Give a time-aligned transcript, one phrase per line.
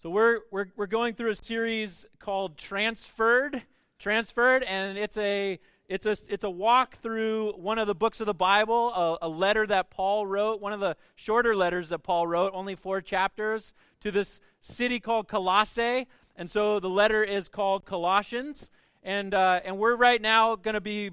[0.00, 3.62] So we're, we're, we're going through a series called Transferred,
[3.98, 8.26] Transferred, and it's a, it's a, it's a walk through one of the books of
[8.26, 12.28] the Bible, a, a letter that Paul wrote, one of the shorter letters that Paul
[12.28, 16.06] wrote, only four chapters, to this city called Colossae.
[16.36, 18.70] And so the letter is called Colossians.
[19.02, 21.10] And, uh, and we're right now going to be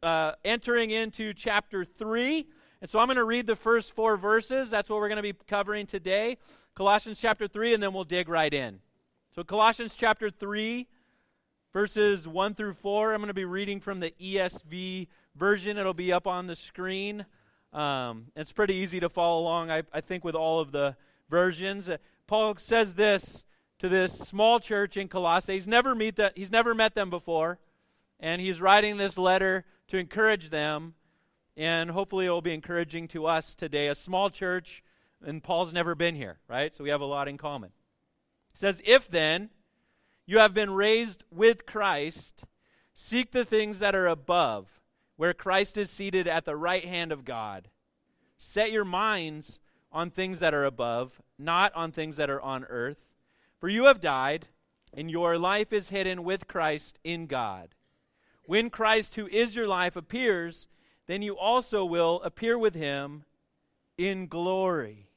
[0.00, 2.46] uh, entering into chapter 3.
[2.82, 4.68] And so I'm going to read the first four verses.
[4.68, 6.36] That's what we're going to be covering today.
[6.74, 8.80] Colossians chapter 3, and then we'll dig right in.
[9.36, 10.88] So, Colossians chapter 3,
[11.72, 13.12] verses 1 through 4.
[13.12, 15.06] I'm going to be reading from the ESV
[15.36, 15.78] version.
[15.78, 17.24] It'll be up on the screen.
[17.72, 20.96] Um, it's pretty easy to follow along, I, I think, with all of the
[21.30, 21.88] versions.
[21.88, 23.44] Uh, Paul says this
[23.78, 25.54] to this small church in Colossae.
[25.54, 27.60] He's never, meet that, he's never met them before,
[28.18, 30.94] and he's writing this letter to encourage them,
[31.56, 33.88] and hopefully it will be encouraging to us today.
[33.88, 34.82] A small church
[35.24, 36.74] and Paul's never been here, right?
[36.74, 37.70] So we have a lot in common.
[38.54, 39.50] It says, If then
[40.26, 42.44] you have been raised with Christ,
[42.94, 44.80] seek the things that are above,
[45.16, 47.68] where Christ is seated at the right hand of God.
[48.36, 49.60] Set your minds
[49.92, 52.98] on things that are above, not on things that are on earth.
[53.58, 54.48] For you have died,
[54.92, 57.68] and your life is hidden with Christ in God.
[58.44, 60.66] When Christ, who is your life, appears,
[61.06, 63.24] then you also will appear with him
[63.98, 65.08] in glory.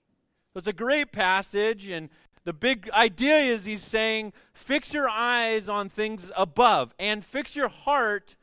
[0.54, 2.10] So it's a great passage, and
[2.44, 7.70] the big idea is he's saying, fix your eyes on things above and fix your
[7.70, 8.36] heart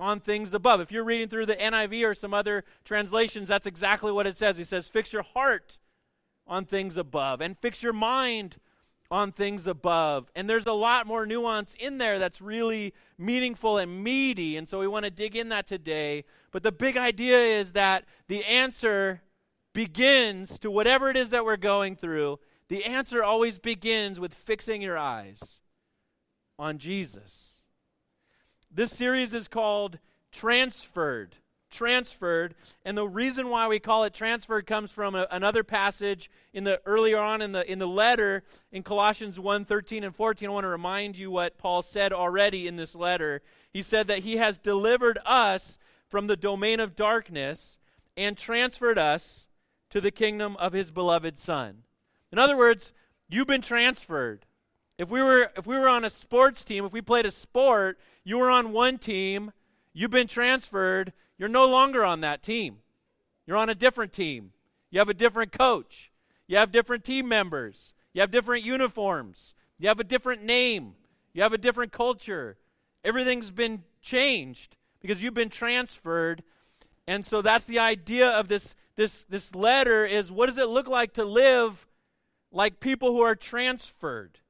[0.00, 0.80] on things above.
[0.80, 4.56] If you're reading through the NIV or some other translations, that's exactly what it says.
[4.56, 5.78] He says, fix your heart
[6.46, 8.56] on things above and fix your mind
[9.10, 10.30] on things above.
[10.36, 14.56] And there's a lot more nuance in there that's really meaningful and meaty.
[14.56, 16.24] And so we want to dig in that today.
[16.52, 19.22] But the big idea is that the answer
[19.72, 24.80] begins to whatever it is that we're going through, the answer always begins with fixing
[24.80, 25.60] your eyes
[26.58, 27.64] on Jesus.
[28.70, 29.98] This series is called
[30.30, 31.36] Transferred.
[31.70, 32.54] Transferred.
[32.84, 36.80] And the reason why we call it transferred comes from a, another passage in the
[36.84, 38.42] earlier on in the in the letter
[38.72, 40.48] in Colossians 1, 13 and 14.
[40.48, 43.42] I want to remind you what Paul said already in this letter.
[43.72, 47.78] He said that he has delivered us from the domain of darkness
[48.16, 49.46] and transferred us
[49.90, 51.84] to the kingdom of his beloved son.
[52.32, 52.92] In other words,
[53.28, 54.46] you've been transferred.
[54.98, 57.98] If we were if we were on a sports team, if we played a sport,
[58.24, 59.52] you were on one team,
[59.92, 62.80] you've been transferred, you're no longer on that team.
[63.46, 64.52] You're on a different team.
[64.90, 66.12] You have a different coach.
[66.46, 67.94] You have different team members.
[68.12, 69.54] You have different uniforms.
[69.78, 70.92] You have a different name.
[71.32, 72.58] You have a different culture.
[73.02, 76.42] Everything's been changed because you've been transferred.
[77.06, 80.86] And so that's the idea of this this, this letter is what does it look
[80.86, 81.86] like to live
[82.52, 84.40] like people who are transferred?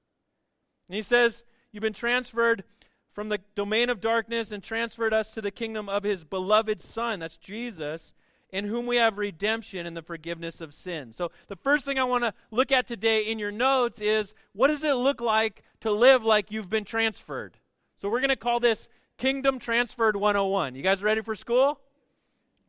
[0.88, 2.64] And he says, You've been transferred
[3.12, 7.20] from the domain of darkness and transferred us to the kingdom of his beloved Son.
[7.20, 8.14] That's Jesus,
[8.50, 11.12] in whom we have redemption and the forgiveness of sin.
[11.12, 14.68] So, the first thing I want to look at today in your notes is what
[14.68, 17.58] does it look like to live like you've been transferred?
[17.96, 18.88] So, we're going to call this
[19.18, 20.74] Kingdom Transferred 101.
[20.74, 21.80] You guys ready for school?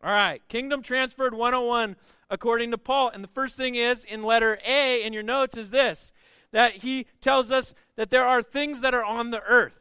[0.04, 1.96] All right, Kingdom Transferred 101
[2.30, 3.10] according to Paul.
[3.14, 6.12] And the first thing is in letter A in your notes is this
[6.52, 9.81] that he tells us that there are things that are on the earth.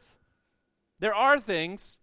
[1.01, 1.97] There are things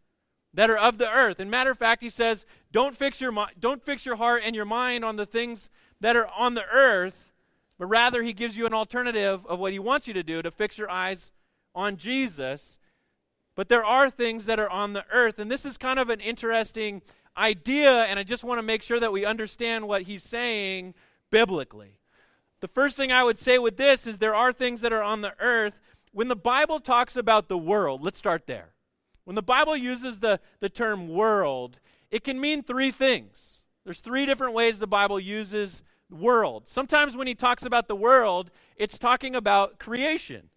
[0.52, 1.40] that are of the earth.
[1.40, 4.64] And matter of fact, he says, don't fix your don't fix your heart and your
[4.64, 5.70] mind on the things
[6.00, 7.32] that are on the earth,
[7.78, 10.50] but rather he gives you an alternative of what he wants you to do to
[10.50, 11.30] fix your eyes
[11.74, 12.80] on Jesus.
[13.54, 16.20] But there are things that are on the earth, and this is kind of an
[16.20, 17.02] interesting
[17.36, 20.94] idea, and I just want to make sure that we understand what he's saying
[21.30, 22.00] biblically.
[22.60, 25.20] The first thing I would say with this is there are things that are on
[25.20, 25.78] the earth.
[26.12, 28.70] When the Bible talks about the world, let's start there.
[29.28, 31.80] When the Bible uses the, the term world,
[32.10, 33.60] it can mean three things.
[33.84, 36.66] There's three different ways the Bible uses world.
[36.66, 40.48] Sometimes when he talks about the world, it's talking about creation.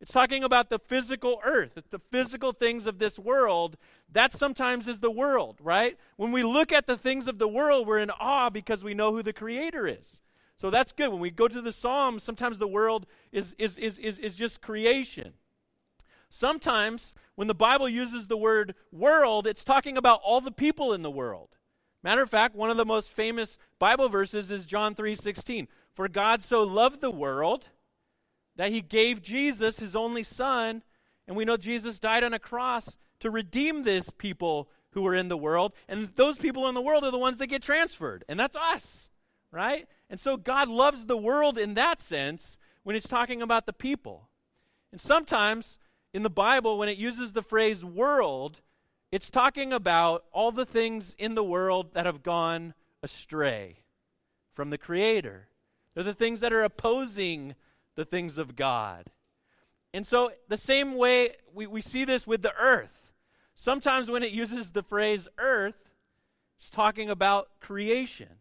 [0.00, 3.76] It's talking about the physical earth, the physical things of this world
[4.10, 5.98] that sometimes is the world, right?
[6.16, 9.12] When we look at the things of the world, we're in awe because we know
[9.12, 10.22] who the Creator is.
[10.56, 11.10] So that's good.
[11.10, 14.62] When we go to the Psalms, sometimes the world is, is, is, is, is just
[14.62, 15.34] creation.
[16.34, 21.02] Sometimes when the Bible uses the word world, it's talking about all the people in
[21.02, 21.50] the world.
[22.02, 25.68] Matter of fact, one of the most famous Bible verses is John 3:16.
[25.92, 27.68] For God so loved the world
[28.56, 30.82] that he gave Jesus his only son,
[31.28, 35.28] and we know Jesus died on a cross to redeem this people who are in
[35.28, 35.72] the world.
[35.86, 38.24] And those people in the world are the ones that get transferred.
[38.28, 39.08] And that's us,
[39.52, 39.86] right?
[40.10, 42.58] And so God loves the world in that sense.
[42.82, 44.28] when it's talking about the people.
[44.92, 45.78] And sometimes
[46.14, 48.60] in the Bible, when it uses the phrase world,
[49.10, 52.72] it's talking about all the things in the world that have gone
[53.02, 53.78] astray
[54.54, 55.48] from the Creator.
[55.92, 57.56] They're the things that are opposing
[57.96, 59.10] the things of God.
[59.92, 63.12] And so, the same way we, we see this with the earth.
[63.56, 65.90] Sometimes when it uses the phrase earth,
[66.56, 68.40] it's talking about creation.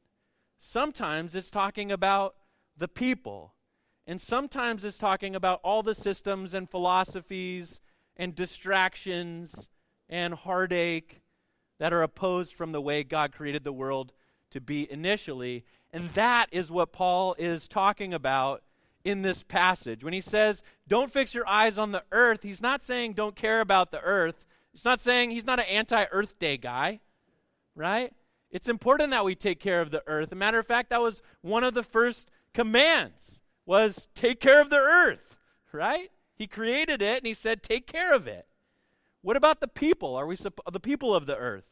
[0.60, 2.36] Sometimes it's talking about
[2.78, 3.53] the people.
[4.06, 7.80] And sometimes it's talking about all the systems and philosophies
[8.18, 9.70] and distractions
[10.10, 11.22] and heartache
[11.80, 14.14] that are opposed from the way God created the world
[14.52, 15.64] to be initially.
[15.92, 18.62] And that is what Paul is talking about
[19.04, 20.04] in this passage.
[20.04, 23.62] When he says, don't fix your eyes on the earth, he's not saying don't care
[23.62, 24.46] about the earth.
[24.72, 27.00] He's not saying he's not an anti earth day guy,
[27.76, 28.14] right?
[28.52, 30.30] It's important that we take care of the earth.
[30.30, 34.62] As a matter of fact, that was one of the first commands was take care
[34.62, 35.36] of the earth,
[35.72, 36.12] right?
[36.36, 38.48] He created it and he said take care of it.
[39.22, 40.16] What about the people?
[40.16, 41.72] Are we the people of the earth?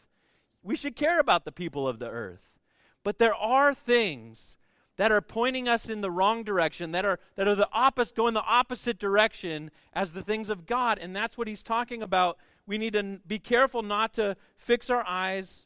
[0.63, 2.59] We should care about the people of the earth.
[3.03, 4.57] But there are things
[4.97, 8.33] that are pointing us in the wrong direction, that are, that are the opposite, going
[8.33, 10.99] the opposite direction as the things of God.
[10.99, 12.37] And that's what he's talking about.
[12.67, 15.65] We need to be careful not to fix our eyes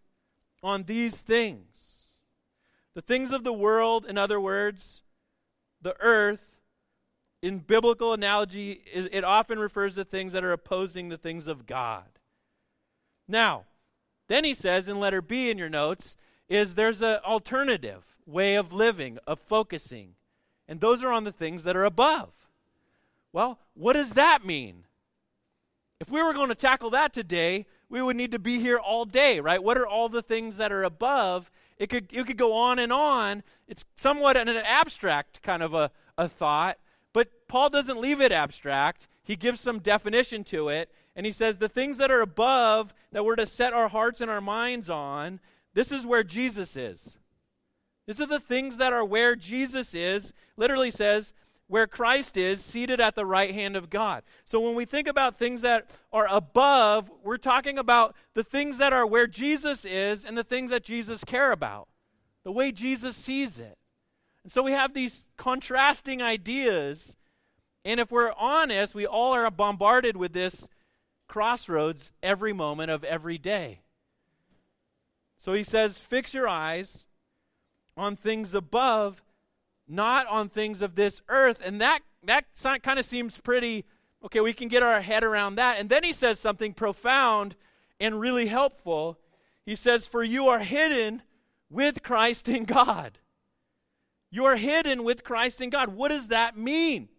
[0.63, 2.19] on these things.
[2.93, 5.03] The things of the world, in other words,
[5.85, 6.57] the earth,
[7.43, 12.05] in biblical analogy, it often refers to things that are opposing the things of God.
[13.27, 13.65] Now,
[14.27, 16.17] then he says in letter B in your notes,
[16.49, 20.15] is there's an alternative way of living, of focusing.
[20.67, 22.31] And those are on the things that are above.
[23.31, 24.85] Well, what does that mean?
[26.01, 29.05] If we were going to tackle that today, we would need to be here all
[29.05, 29.63] day, right?
[29.63, 31.49] What are all the things that are above?
[31.77, 33.41] It could, it could go on and on.
[33.69, 36.77] It's somewhat an abstract kind of a, a thought,
[37.13, 39.07] but Paul doesn't leave it abstract.
[39.23, 43.23] He gives some definition to it, and he says the things that are above that
[43.23, 45.39] we're to set our hearts and our minds on,
[45.73, 47.17] this is where Jesus is.
[48.07, 50.33] These are the things that are where Jesus is.
[50.57, 51.33] Literally says,
[51.67, 54.23] where Christ is, seated at the right hand of God.
[54.45, 58.93] So when we think about things that are above, we're talking about the things that
[58.93, 61.87] are where Jesus is and the things that Jesus care about,
[62.43, 63.77] the way Jesus sees it.
[64.43, 67.17] And so we have these contrasting ideas.
[67.83, 70.67] And if we're honest, we all are bombarded with this
[71.27, 73.79] crossroads every moment of every day.
[75.39, 77.05] So he says, Fix your eyes
[77.97, 79.23] on things above,
[79.87, 81.59] not on things of this earth.
[81.63, 82.45] And that, that
[82.83, 83.85] kind of seems pretty,
[84.23, 85.77] okay, we can get our head around that.
[85.79, 87.55] And then he says something profound
[87.99, 89.19] and really helpful.
[89.65, 91.21] He says, For you are hidden
[91.69, 93.19] with Christ in God.
[94.31, 95.89] You are hidden with Christ in God.
[95.89, 97.09] What does that mean?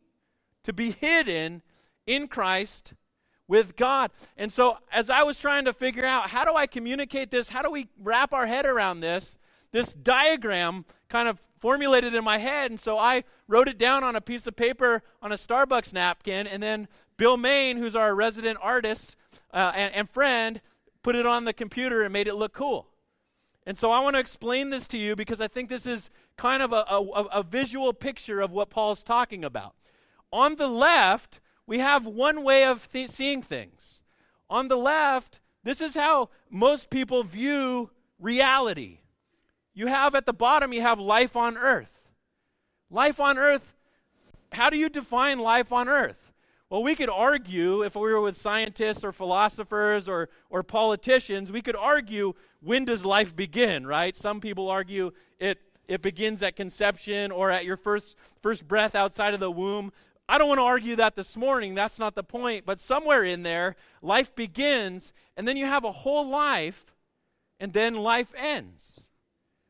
[0.65, 1.63] To be hidden
[2.07, 2.93] in Christ
[3.49, 4.11] with God.
[4.37, 7.63] And so, as I was trying to figure out how do I communicate this, how
[7.63, 9.39] do we wrap our head around this,
[9.77, 12.71] this diagram kind of formulated in my head.
[12.71, 16.47] And so I wrote it down on a piece of paper on a Starbucks napkin.
[16.47, 16.89] And then
[17.19, 19.17] Bill Main, who's our resident artist
[19.53, 20.63] uh, and, and friend,
[21.03, 22.89] put it on the computer and made it look cool.
[23.67, 26.63] And so I want to explain this to you because I think this is kind
[26.63, 29.75] of a, a, a visual picture of what Paul's talking about.
[30.33, 34.03] On the left, we have one way of th- seeing things.
[34.49, 39.01] On the left, this is how most people view reality.
[39.77, 42.11] You have at the bottom, you have life on earth.
[42.91, 43.75] Life on earth,
[44.51, 46.33] how do you define life on earth?
[46.71, 51.61] Well, we could argue, if we were with scientists or philosophers or, or politicians, we
[51.61, 54.17] could argue when does life begin, right?
[54.17, 59.35] Some people argue it, it begins at conception or at your first, first breath outside
[59.35, 59.93] of the womb.
[60.27, 61.75] I don't want to argue that this morning.
[61.75, 62.65] That's not the point.
[62.65, 66.95] But somewhere in there, life begins, and then you have a whole life,
[67.61, 69.06] and then life ends.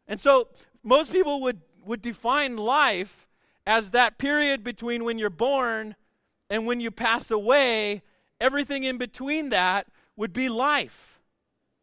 [0.09, 0.49] And so
[0.83, 3.27] most people would, would define life
[3.67, 5.97] as that period between when you're born
[6.49, 8.03] and when you pass away.
[8.41, 9.87] Everything in between that
[10.17, 11.21] would be life,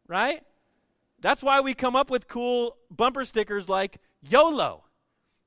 [0.08, 0.42] right?
[1.20, 4.84] That's why we come up with cool bumper stickers like YOLO.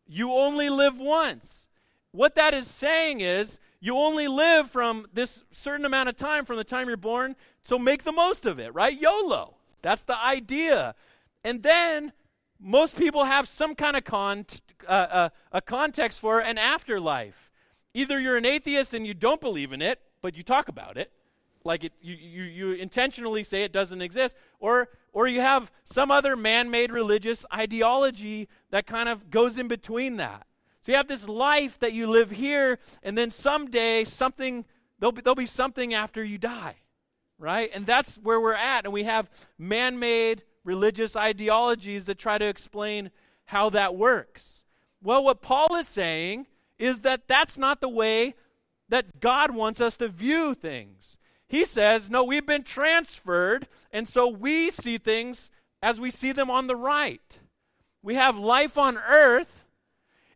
[0.07, 1.67] You only live once.
[2.11, 6.57] What that is saying is you only live from this certain amount of time from
[6.57, 8.99] the time you're born, so make the most of it, right?
[8.99, 9.55] YOLO.
[9.81, 10.95] That's the idea.
[11.43, 12.13] And then
[12.59, 14.45] most people have some kind of con-
[14.87, 17.51] uh, uh, a context for an afterlife.
[17.93, 21.11] Either you're an atheist and you don't believe in it, but you talk about it,
[21.63, 26.11] like it, you, you, you intentionally say it doesn't exist, or, or you have some
[26.11, 30.45] other man made religious ideology that kind of goes in between that.
[30.81, 34.65] So you have this life that you live here, and then someday something
[34.99, 36.75] there'll be, there'll be something after you die,
[37.37, 37.69] right?
[37.73, 38.85] And that's where we're at.
[38.85, 43.09] And we have man-made religious ideologies that try to explain
[43.45, 44.63] how that works.
[45.01, 46.47] Well, what Paul is saying
[46.77, 48.35] is that that's not the way
[48.89, 51.17] that God wants us to view things.
[51.47, 55.49] He says, no, we've been transferred, and so we see things
[55.81, 57.39] as we see them on the right.
[58.03, 59.65] We have life on earth,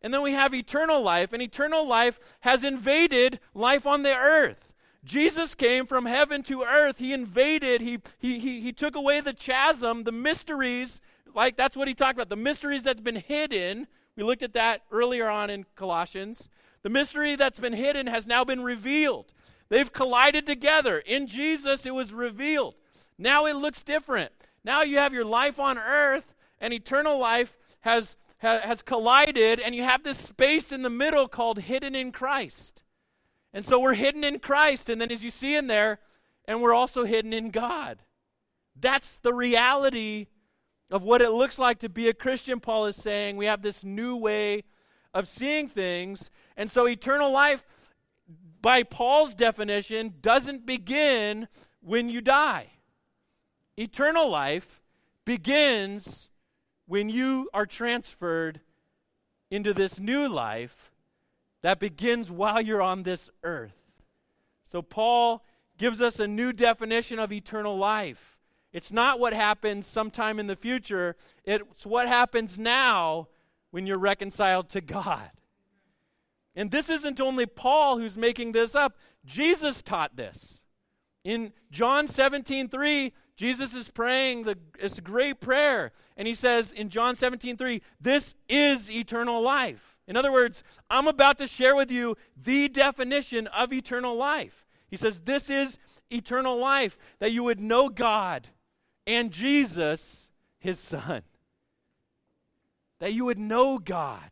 [0.01, 4.70] and then we have eternal life, and eternal life has invaded life on the earth.
[5.03, 6.99] Jesus came from heaven to earth.
[6.99, 11.01] He invaded, he, he, he, he took away the chasm, the mysteries,
[11.33, 13.87] like that's what he talked about, the mysteries that's been hidden.
[14.15, 16.49] We looked at that earlier on in Colossians.
[16.83, 19.31] The mystery that's been hidden has now been revealed.
[19.69, 20.99] They've collided together.
[20.99, 22.75] In Jesus, it was revealed.
[23.17, 24.31] Now it looks different.
[24.63, 29.73] Now you have your life on earth, and eternal life has, ha, has collided, and
[29.73, 32.83] you have this space in the middle called hidden in Christ.
[33.53, 35.99] And so we're hidden in Christ, and then as you see in there,
[36.45, 37.99] and we're also hidden in God.
[38.79, 40.27] That's the reality
[40.89, 43.37] of what it looks like to be a Christian, Paul is saying.
[43.37, 44.63] We have this new way
[45.13, 46.29] of seeing things.
[46.57, 47.65] And so eternal life,
[48.61, 51.47] by Paul's definition, doesn't begin
[51.81, 52.67] when you die.
[53.77, 54.81] Eternal life
[55.25, 56.29] begins
[56.85, 58.61] when you are transferred
[59.49, 60.90] into this new life
[61.61, 63.75] that begins while you're on this earth.
[64.63, 65.43] So, Paul
[65.77, 68.37] gives us a new definition of eternal life.
[68.71, 73.27] It's not what happens sometime in the future, it's what happens now
[73.71, 75.31] when you're reconciled to God.
[76.55, 80.61] And this isn't only Paul who's making this up, Jesus taught this.
[81.23, 85.91] In John 17 3, Jesus is praying the, it's a great prayer.
[86.15, 89.97] And he says in John 17 3, this is eternal life.
[90.07, 94.65] In other words, I'm about to share with you the definition of eternal life.
[94.89, 95.79] He says, This is
[96.11, 98.47] eternal life, that you would know God
[99.07, 100.29] and Jesus,
[100.59, 101.23] his Son
[103.01, 104.31] that you would know God.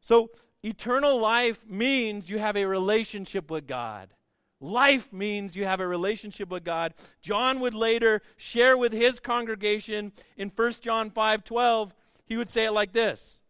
[0.00, 0.30] So,
[0.62, 4.08] eternal life means you have a relationship with God.
[4.60, 6.92] Life means you have a relationship with God.
[7.22, 11.94] John would later share with his congregation in 1 John 5:12,
[12.26, 13.40] he would say it like this: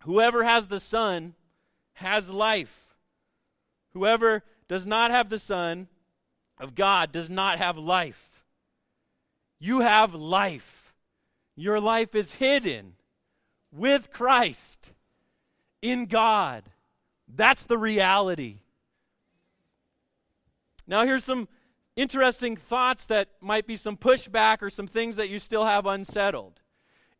[0.00, 1.34] Whoever has the Son
[1.94, 2.96] has life.
[3.92, 5.88] Whoever does not have the Son
[6.58, 8.44] of God does not have life.
[9.60, 10.92] You have life.
[11.54, 12.96] Your life is hidden
[13.70, 14.92] with Christ
[15.80, 16.64] in God.
[17.28, 18.58] That's the reality.
[20.86, 21.48] Now, here's some
[21.96, 26.60] interesting thoughts that might be some pushback or some things that you still have unsettled.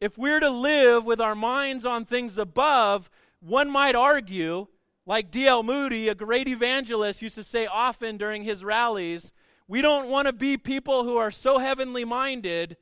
[0.00, 3.08] If we're to live with our minds on things above,
[3.40, 4.66] one might argue,
[5.06, 5.62] like D.L.
[5.62, 9.32] Moody, a great evangelist, used to say often during his rallies,
[9.66, 12.76] we don't want to be people who are so heavenly minded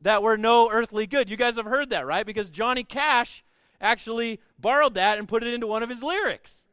[0.00, 1.28] that we're no earthly good.
[1.28, 2.24] You guys have heard that, right?
[2.24, 3.44] Because Johnny Cash
[3.80, 6.63] actually borrowed that and put it into one of his lyrics.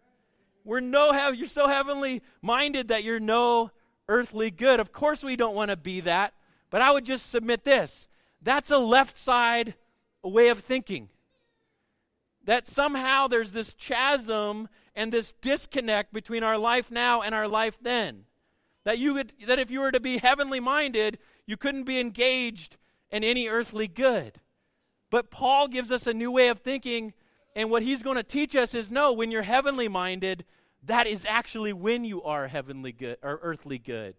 [0.63, 3.71] We're no have you're so heavenly minded that you're no
[4.07, 4.79] earthly good.
[4.79, 6.33] Of course we don't want to be that,
[6.69, 8.07] but I would just submit this.
[8.41, 9.75] That's a left side
[10.23, 11.09] way of thinking.
[12.45, 17.77] That somehow there's this chasm and this disconnect between our life now and our life
[17.81, 18.25] then.
[18.83, 22.77] That you would that if you were to be heavenly minded, you couldn't be engaged
[23.11, 24.39] in any earthly good.
[25.09, 27.13] But Paul gives us a new way of thinking,
[27.55, 30.45] and what he's going to teach us is no, when you're heavenly minded,
[30.83, 34.15] that is actually when you are heavenly good or earthly good.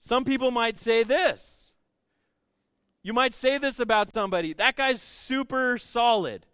[0.00, 1.72] Some people might say this.
[3.02, 4.52] You might say this about somebody.
[4.52, 6.46] That guy's super solid.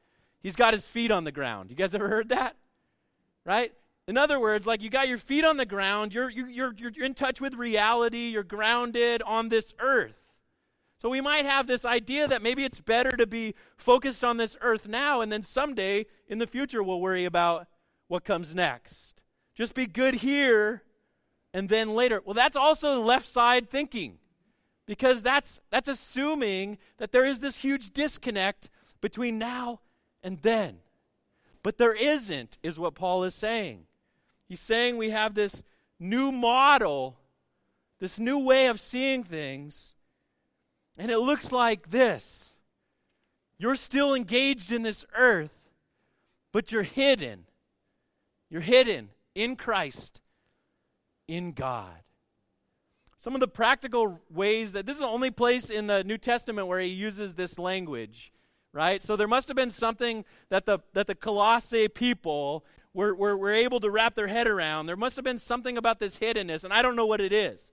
[0.43, 1.71] He's got his feet on the ground.
[1.71, 2.57] You guys ever heard that?
[3.45, 3.73] Right?
[4.07, 7.07] In other words, like you got your feet on the ground, you're, you're, you're, you're
[7.07, 10.24] in touch with reality, you're grounded on this earth.
[11.05, 14.57] So we might have this idea that maybe it's better to be focused on this
[14.63, 17.67] earth now, and then someday in the future we'll worry about
[18.09, 19.23] what comes next.
[19.55, 20.83] Just be good here,
[21.53, 22.23] and then later.
[22.25, 24.17] Well, that's also left side thinking,
[24.87, 28.71] because that's, that's assuming that there is this huge disconnect
[29.03, 29.81] between now
[30.23, 30.79] and then.
[31.63, 33.81] But there isn't, is what Paul is saying.
[34.49, 35.63] He's saying we have this
[36.01, 37.19] new model,
[38.01, 39.91] this new way of seeing things,
[40.97, 42.55] and it looks like this.
[43.59, 45.71] You're still engaged in this earth,
[46.53, 47.45] but you're hidden.
[48.51, 50.21] You're hidden in Christ,
[51.27, 52.01] in God.
[53.19, 56.69] Some of the practical ways that this is the only place in the New Testament
[56.69, 58.33] where he uses this language,
[58.73, 59.03] right?
[59.03, 63.53] So there must have been something that the, that the Colossae people were, were, were
[63.53, 64.87] able to wrap their head around.
[64.87, 67.73] There must have been something about this hiddenness, and I don't know what it is.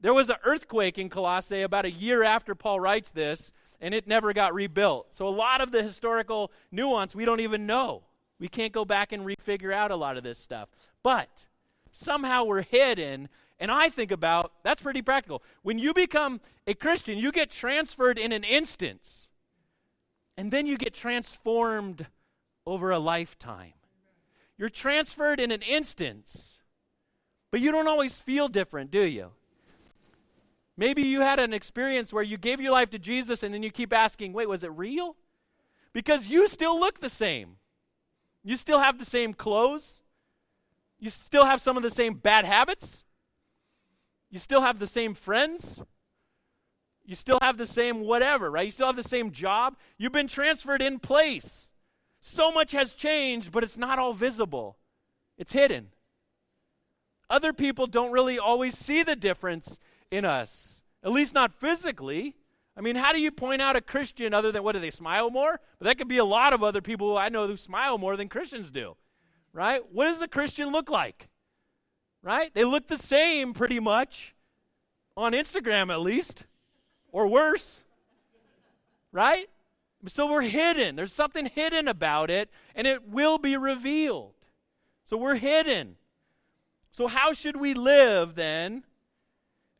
[0.00, 4.06] There was an earthquake in Colossae about a year after Paul writes this, and it
[4.06, 5.14] never got rebuilt.
[5.14, 8.02] So a lot of the historical nuance we don't even know.
[8.38, 10.68] We can't go back and refigure out a lot of this stuff.
[11.02, 11.46] But
[11.92, 13.28] somehow we're hidden.
[13.58, 15.42] And I think about that's pretty practical.
[15.62, 19.30] When you become a Christian, you get transferred in an instance,
[20.36, 22.06] and then you get transformed
[22.66, 23.72] over a lifetime.
[24.58, 26.58] You're transferred in an instance,
[27.50, 29.30] but you don't always feel different, do you?
[30.76, 33.70] Maybe you had an experience where you gave your life to Jesus and then you
[33.70, 35.16] keep asking, wait, was it real?
[35.92, 37.56] Because you still look the same.
[38.42, 40.02] You still have the same clothes.
[40.98, 43.04] You still have some of the same bad habits.
[44.30, 45.82] You still have the same friends.
[47.04, 48.64] You still have the same whatever, right?
[48.64, 49.76] You still have the same job.
[49.98, 51.72] You've been transferred in place.
[52.20, 54.78] So much has changed, but it's not all visible,
[55.36, 55.88] it's hidden.
[57.28, 59.78] Other people don't really always see the difference
[60.10, 62.34] in us, at least not physically.
[62.76, 65.30] I mean, how do you point out a Christian other than what do they smile
[65.30, 65.60] more?
[65.78, 68.28] But that could be a lot of other people I know who smile more than
[68.28, 68.96] Christians do.
[69.52, 69.82] Right?
[69.92, 71.28] What does a Christian look like?
[72.22, 72.52] Right?
[72.52, 74.34] They look the same pretty much
[75.16, 76.46] on Instagram at least
[77.12, 77.84] or worse.
[79.12, 79.48] Right?
[80.08, 80.96] So we're hidden.
[80.96, 84.34] There's something hidden about it and it will be revealed.
[85.04, 85.96] So we're hidden.
[86.90, 88.84] So how should we live then?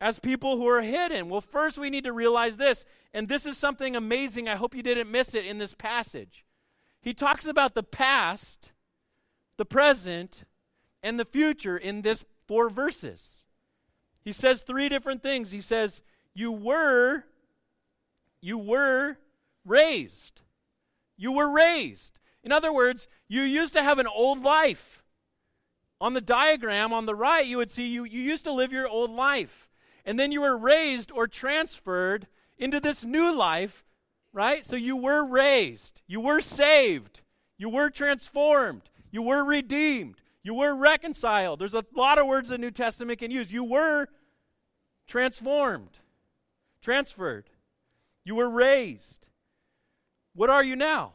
[0.01, 1.29] As people who are hidden?
[1.29, 4.47] Well, first we need to realize this, and this is something amazing.
[4.47, 6.45] I hope you didn't miss it in this passage.
[7.01, 8.71] He talks about the past,
[9.57, 10.43] the present,
[11.03, 13.45] and the future in this four verses.
[14.23, 15.51] He says three different things.
[15.51, 16.01] He says,
[16.33, 17.23] You were,
[18.41, 19.17] you were
[19.63, 20.41] raised.
[21.15, 22.19] You were raised.
[22.43, 25.03] In other words, you used to have an old life.
[26.01, 28.87] On the diagram on the right, you would see you, you used to live your
[28.87, 29.69] old life
[30.05, 33.83] and then you were raised or transferred into this new life,
[34.31, 34.63] right?
[34.63, 37.21] So you were raised, you were saved,
[37.57, 41.59] you were transformed, you were redeemed, you were reconciled.
[41.59, 43.51] There's a lot of words the New Testament can use.
[43.51, 44.07] You were
[45.07, 45.99] transformed,
[46.81, 47.49] transferred,
[48.23, 49.27] you were raised.
[50.33, 51.13] What are you now?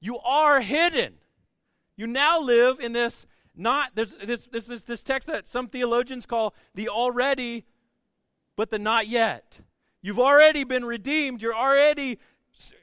[0.00, 1.14] You are hidden.
[1.96, 6.26] You now live in this not there's this this is this text that some theologians
[6.26, 7.64] call the already
[8.56, 9.60] but the not yet.
[10.02, 11.42] You've already been redeemed.
[11.42, 12.18] You're already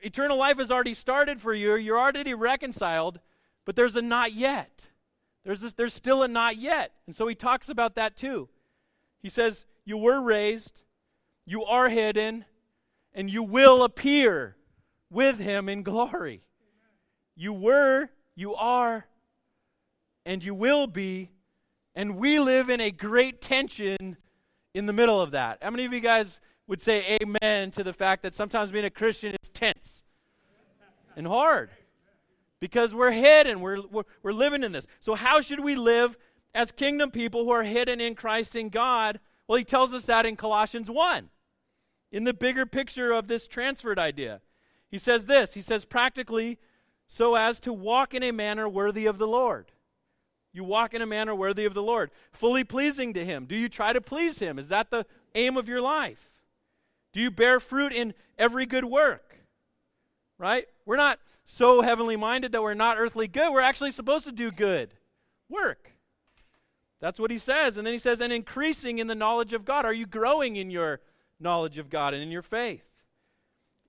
[0.02, 1.76] eternal life has already started for you.
[1.76, 3.20] You're already reconciled,
[3.66, 4.90] but there's a not yet.
[5.44, 6.92] There's this, there's still a not yet.
[7.08, 8.50] And so he talks about that too.
[9.22, 10.84] He says, "You were raised,
[11.46, 12.46] you are hidden,
[13.14, 14.56] and you will appear
[15.10, 16.44] with him in glory."
[17.36, 19.08] You were, you are,
[20.26, 21.30] and you will be,
[21.96, 24.18] and we live in a great tension
[24.74, 25.60] in the middle of that.
[25.62, 28.90] How many of you guys would say amen to the fact that sometimes being a
[28.90, 30.04] Christian is tense
[31.16, 31.70] and hard?
[32.60, 34.88] Because we're hidden, we're, we're, we're living in this.
[35.02, 36.18] So, how should we live
[36.56, 39.20] as kingdom people who are hidden in Christ in God?
[39.48, 41.30] Well, he tells us that in Colossians 1,
[42.14, 44.40] in the bigger picture of this transferred idea.
[44.90, 46.58] He says this He says, practically,
[47.08, 49.73] so as to walk in a manner worthy of the Lord
[50.54, 53.46] you walk in a manner worthy of the Lord, fully pleasing to Him.
[53.46, 54.60] Do you try to please Him?
[54.60, 56.32] Is that the aim of your life?
[57.12, 59.38] Do you bear fruit in every good work?
[60.38, 60.68] Right?
[60.86, 63.52] We're not so heavenly minded that we're not earthly good.
[63.52, 64.94] We're actually supposed to do good
[65.50, 65.92] work.
[67.00, 67.78] That's what he says.
[67.78, 69.86] And then he says, and increasing in the knowledge of God.
[69.86, 71.02] Are you growing in your
[71.40, 72.86] knowledge of God and in your faith?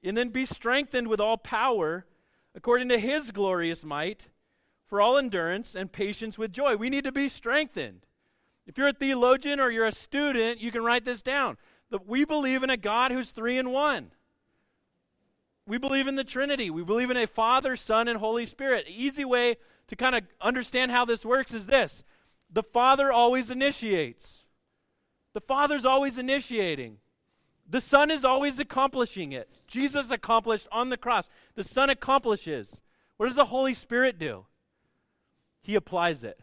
[0.02, 2.06] And then be strengthened with all power
[2.54, 4.28] according to his glorious might
[4.86, 6.76] for all endurance and patience with joy.
[6.76, 8.06] We need to be strengthened.
[8.66, 11.56] If you're a theologian or you're a student, you can write this down.
[11.90, 14.10] That we believe in a God who's three in one.
[15.66, 16.70] We believe in the Trinity.
[16.70, 18.86] We believe in a Father, Son, and Holy Spirit.
[18.88, 22.04] Easy way to kind of understand how this works is this
[22.50, 24.44] the Father always initiates,
[25.32, 26.98] the Father's always initiating.
[27.66, 29.48] The Son is always accomplishing it.
[29.66, 31.30] Jesus accomplished on the cross.
[31.54, 32.82] The Son accomplishes.
[33.16, 34.44] What does the Holy Spirit do?
[35.64, 36.38] He applies it.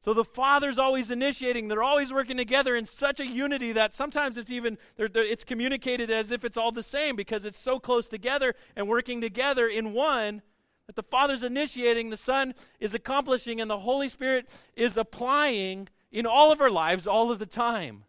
[0.00, 1.66] So the Father's always initiating.
[1.66, 5.42] They're always working together in such a unity that sometimes it's even they're, they're, it's
[5.42, 9.66] communicated as if it's all the same because it's so close together and working together
[9.66, 10.42] in one
[10.86, 16.26] that the Father's initiating, the Son is accomplishing, and the Holy Spirit is applying in
[16.26, 18.04] all of our lives all of the time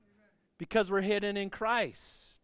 [0.60, 2.40] because we're hidden in Christ.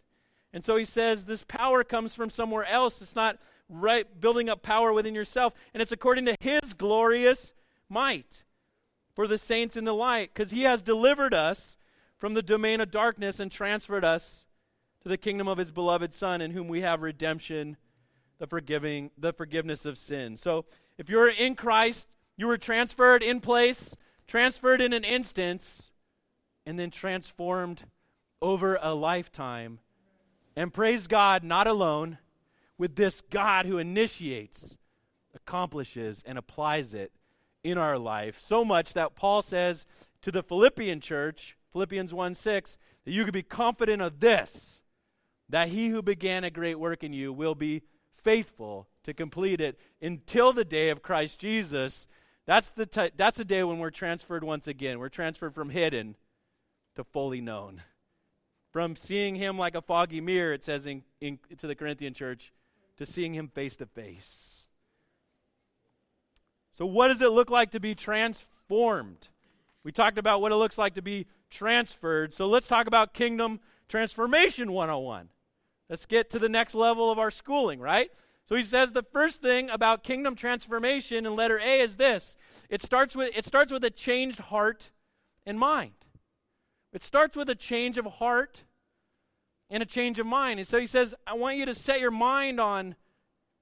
[0.52, 3.02] And so he says this power comes from somewhere else.
[3.02, 3.38] It's not
[3.82, 7.54] right building up power within yourself, and it's according to his glorious
[7.90, 8.44] might
[9.16, 11.78] for the saints in the light, because he has delivered us
[12.18, 14.46] from the domain of darkness and transferred us
[15.02, 17.78] to the kingdom of his beloved Son, in whom we have redemption,
[18.40, 20.38] the forgiving, the forgiveness of sin.
[20.38, 20.66] So
[20.98, 22.08] if you're in Christ,
[22.38, 25.92] you were transferred in place, transferred in an instance,
[26.66, 27.84] and then transformed
[28.42, 29.80] over a lifetime.
[30.56, 32.18] And praise God, not alone,
[32.78, 34.78] with this God who initiates,
[35.36, 37.12] accomplishes, and applies it
[37.64, 38.40] in our life.
[38.42, 39.86] So much that Paul says
[40.22, 44.82] to the Philippian church, Philippians 1 6, that you can be confident of this,
[45.50, 47.84] that he who began a great work in you will be
[48.16, 52.08] faithful to complete it until the day of Christ Jesus.
[52.46, 55.00] That's the, t- that's the day when we're transferred once again.
[55.00, 56.16] We're transferred from hidden
[56.96, 57.82] to fully known.
[58.72, 62.52] From seeing him like a foggy mirror, it says in, in, to the Corinthian church,
[62.98, 64.64] to seeing him face to face.
[66.72, 69.28] So, what does it look like to be transformed?
[69.84, 72.34] We talked about what it looks like to be transferred.
[72.34, 75.30] So, let's talk about kingdom transformation 101.
[75.90, 78.10] Let's get to the next level of our schooling, right?
[78.46, 82.36] So he says the first thing about kingdom transformation in letter A is this.
[82.70, 84.92] It starts with it starts with a changed heart
[85.46, 85.94] and mind.
[86.92, 88.64] It starts with a change of heart
[89.70, 90.60] and a change of mind.
[90.60, 92.96] And so he says, I want you to set your mind on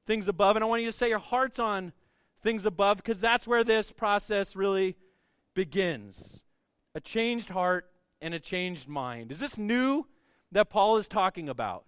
[0.06, 1.94] things above, and I want you to set your hearts on
[2.44, 4.96] things above, because that's where this process really
[5.54, 6.44] begins.
[6.96, 7.90] A changed heart
[8.22, 9.32] and a changed mind.
[9.32, 10.08] Is this new
[10.52, 11.86] that Paul is talking about?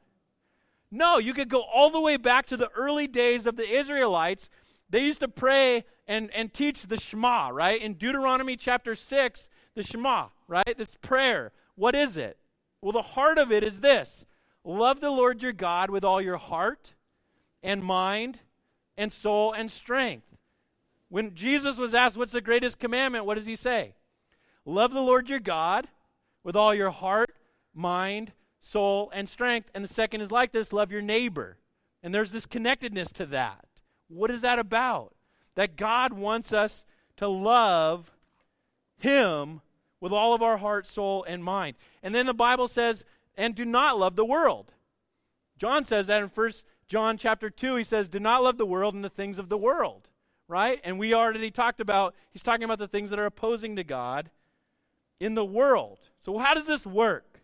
[0.91, 4.49] No, you could go all the way back to the early days of the Israelites.
[4.89, 7.81] They used to pray and, and teach the Shema, right?
[7.81, 10.77] In Deuteronomy chapter 6, the Shema, right?
[10.77, 11.51] This prayer.
[11.75, 12.37] What is it?
[12.83, 14.25] Well, the heart of it is this
[14.65, 16.95] love the Lord your God with all your heart
[17.63, 18.41] and mind
[18.97, 20.27] and soul and strength.
[21.07, 23.23] When Jesus was asked, What's the greatest commandment?
[23.23, 23.95] What does he say?
[24.65, 25.87] Love the Lord your God
[26.43, 27.33] with all your heart,
[27.73, 29.71] mind, soul, and strength.
[29.73, 31.59] And the second is like this love your neighbor.
[32.03, 33.65] And there's this connectedness to that.
[34.09, 35.15] What is that about?
[35.55, 36.83] That God wants us
[37.15, 38.11] to love
[38.97, 39.61] Him
[40.03, 41.77] with all of our heart, soul, and mind.
[42.03, 43.05] And then the Bible says,
[43.37, 44.73] and do not love the world.
[45.57, 47.77] John says that in First John chapter 2.
[47.77, 50.09] He says, do not love the world and the things of the world.
[50.49, 50.81] Right?
[50.83, 54.29] And we already talked about, he's talking about the things that are opposing to God
[55.21, 55.99] in the world.
[56.19, 57.39] So, how does this work?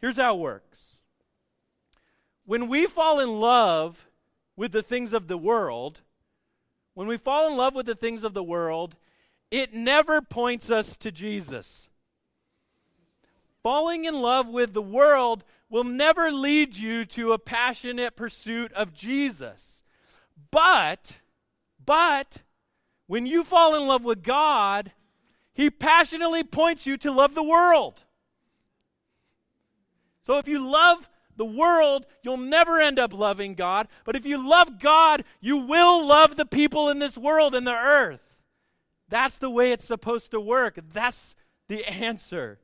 [0.00, 1.00] Here's how it works
[2.46, 4.06] when we fall in love
[4.54, 6.02] with the things of the world,
[6.94, 8.94] when we fall in love with the things of the world,
[9.50, 11.88] it never points us to Jesus.
[13.62, 18.94] Falling in love with the world will never lead you to a passionate pursuit of
[18.94, 19.82] Jesus.
[20.50, 21.18] But,
[21.84, 22.42] but,
[23.06, 24.92] when you fall in love with God,
[25.52, 28.04] He passionately points you to love the world.
[30.26, 33.88] So if you love the world, you'll never end up loving God.
[34.04, 37.74] But if you love God, you will love the people in this world and the
[37.74, 38.20] earth.
[39.08, 40.78] That's the way it's supposed to work.
[40.92, 41.34] That's
[41.68, 42.58] the answer.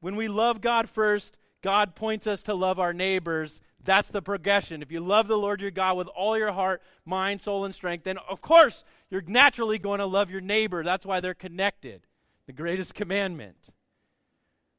[0.00, 3.60] When we love God first, God points us to love our neighbors.
[3.82, 4.82] That's the progression.
[4.82, 8.04] If you love the Lord your God with all your heart, mind, soul, and strength,
[8.04, 10.82] then of course you're naturally going to love your neighbor.
[10.82, 12.06] That's why they're connected.
[12.46, 13.68] The greatest commandment.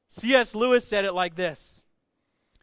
[0.09, 0.55] C.S.
[0.55, 1.83] Lewis said it like this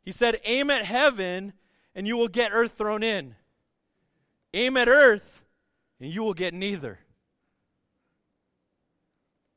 [0.05, 1.53] He said, Aim at heaven,
[1.95, 3.37] and you will get earth thrown in.
[4.53, 5.45] Aim at earth,
[6.01, 6.99] and you will get neither.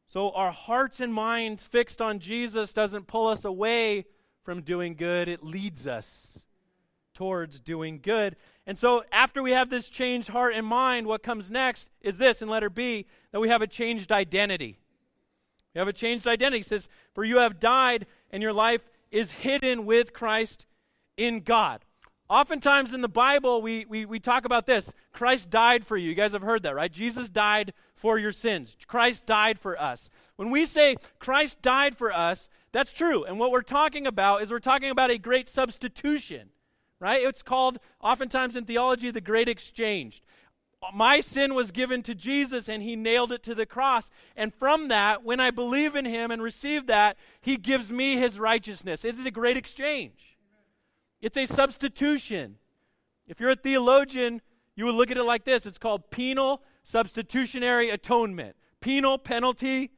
[0.08, 4.06] So, our hearts and minds fixed on Jesus doesn't pull us away
[4.44, 6.46] from doing good, it leads us
[7.14, 8.36] towards doing good.
[8.68, 12.42] And so, after we have this changed heart and mind, what comes next is this
[12.42, 14.80] in letter B that we have a changed identity.
[15.74, 16.58] You have a changed identity.
[16.60, 20.66] He says, For you have died, and your life is hidden with Christ
[21.16, 21.86] in God.
[22.32, 26.08] Oftentimes in the Bible, we, we, we talk about this Christ died for you.
[26.08, 26.89] You guys have heard that, right?
[26.89, 28.78] Jesus died for your sins.
[28.88, 30.10] Christ died for us.
[30.38, 33.26] When we say Christ died for us, that's true.
[33.26, 36.52] And what we're talking about is we're talking about a great substitution,
[37.02, 37.22] right?
[37.22, 40.24] It's called, oftentimes in theology, the great exchange
[40.96, 44.10] my sin was given to Jesus and he nailed it to the cross.
[44.36, 48.39] And from that, when I believe in him and receive that, he gives me his
[48.39, 49.06] righteousness.
[49.06, 50.31] It is a great exchange.
[51.22, 52.58] It's a substitution.
[53.28, 54.42] If you're a theologian,
[54.76, 58.56] you would look at it like this it's called penal substitutionary atonement.
[58.80, 59.92] Penal penalty,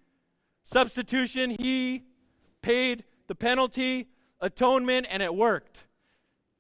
[0.64, 2.04] substitution, he
[2.62, 4.10] paid the penalty.
[4.42, 5.86] atonement, and it worked.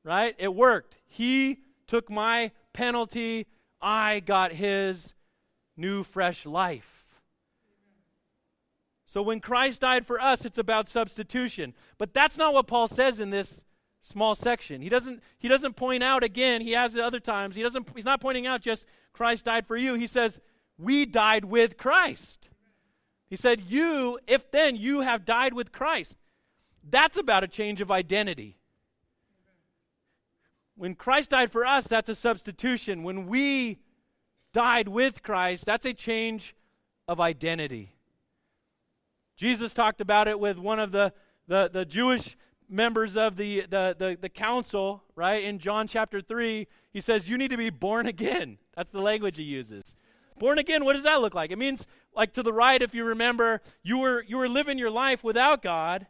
[0.06, 0.36] Right?
[0.38, 0.95] It worked.
[1.06, 3.45] He took my penalty,
[3.82, 5.13] I got his
[5.76, 7.21] new, fresh life.
[9.06, 11.73] So when Christ died for us, it's about substitution.
[11.97, 13.65] But that's not what Paul says in this
[14.03, 14.81] small section.
[14.81, 17.55] He doesn't he doesn't point out again, he has it other times.
[17.55, 19.95] He doesn't he's not pointing out just Christ died for you.
[19.95, 20.39] He says
[20.77, 22.49] we died with Christ.
[23.27, 26.17] He said you if then you have died with Christ.
[26.87, 28.57] That's about a change of identity.
[30.75, 33.03] When Christ died for us, that's a substitution.
[33.03, 33.79] When we
[34.51, 36.55] died with Christ, that's a change
[37.07, 37.93] of identity.
[39.37, 41.13] Jesus talked about it with one of the,
[41.47, 42.35] the, the Jewish
[42.69, 45.43] members of the, the, the, the, council, right?
[45.43, 48.58] In John chapter 3, he says, You need to be born again.
[48.76, 49.95] That's the language he uses.
[50.39, 51.52] Born again, what does that look like?
[51.52, 54.89] It means, like to the right, if you remember, you were, you were living your
[54.89, 56.08] life without God,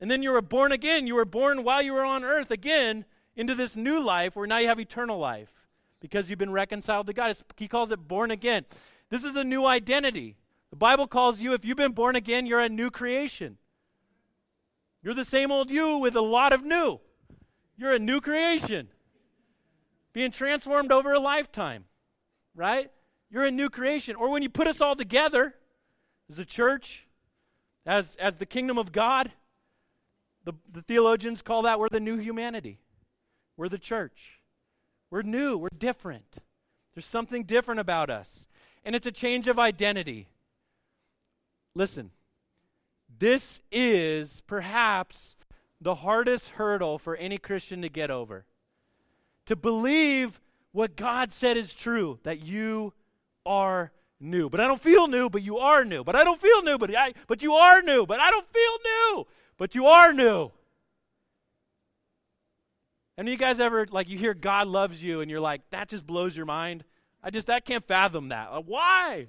[0.00, 1.06] and then you were born again.
[1.06, 3.04] You were born while you were on earth again
[3.36, 5.52] into this new life where now you have eternal life
[6.00, 7.30] because you've been reconciled to God.
[7.30, 8.64] It's, he calls it born again.
[9.10, 10.36] This is a new identity.
[10.70, 13.58] The Bible calls you, if you've been born again, you're a new creation.
[15.04, 16.98] You're the same old you with a lot of new.
[17.76, 18.88] You're a new creation.
[20.14, 21.84] Being transformed over a lifetime,
[22.54, 22.90] right?
[23.30, 24.16] You're a new creation.
[24.16, 25.54] Or when you put us all together
[26.30, 27.06] as a church,
[27.84, 29.30] as, as the kingdom of God,
[30.44, 32.78] the, the theologians call that we're the new humanity.
[33.58, 34.40] We're the church.
[35.10, 35.58] We're new.
[35.58, 36.38] We're different.
[36.94, 38.46] There's something different about us.
[38.86, 40.28] And it's a change of identity.
[41.74, 42.10] Listen,
[43.18, 45.36] this is perhaps
[45.80, 48.46] the hardest hurdle for any Christian to get over.
[49.46, 50.40] To believe
[50.72, 52.92] what God said is true, that you
[53.44, 54.48] are new.
[54.48, 56.02] But I don't feel new, but you are new.
[56.02, 58.06] But I don't feel new, but I but you are new.
[58.06, 59.26] But I don't feel new,
[59.58, 60.50] but you are new.
[63.16, 66.06] And you guys ever like you hear God loves you and you're like that just
[66.06, 66.84] blows your mind?
[67.22, 68.52] I just that can't fathom that.
[68.52, 69.28] Like, why?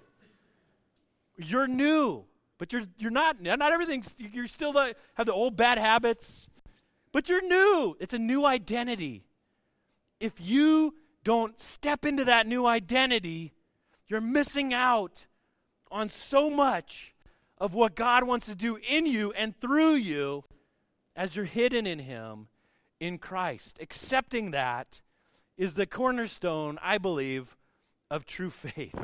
[1.38, 2.24] You're new.
[2.58, 6.48] But you're, you're not, not everything's, you're still the, have the old bad habits.
[7.12, 7.96] But you're new.
[8.00, 9.26] It's a new identity.
[10.20, 13.54] If you don't step into that new identity,
[14.08, 15.26] you're missing out
[15.92, 17.14] on so much
[17.58, 20.44] of what God wants to do in you and through you
[21.16, 22.48] as you're hidden in Him
[23.00, 23.78] in Christ.
[23.82, 25.02] Accepting that
[25.58, 27.56] is the cornerstone, I believe,
[28.10, 28.96] of true faith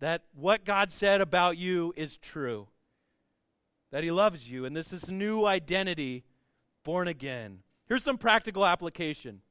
[0.00, 2.68] that what God said about you is true,
[3.92, 6.24] that He loves you, and this is new identity
[6.84, 7.60] born again.
[7.86, 9.42] Here's some practical application.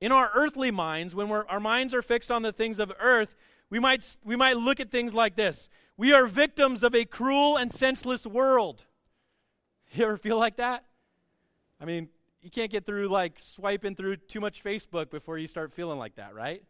[0.00, 3.36] In our earthly minds, when our minds are fixed on the things of earth,
[3.68, 7.56] we might, we might look at things like this We are victims of a cruel
[7.56, 8.84] and senseless world.
[9.92, 10.84] You ever feel like that?
[11.80, 12.08] I mean,
[12.42, 16.16] you can't get through like swiping through too much Facebook before you start feeling like
[16.16, 16.62] that, right?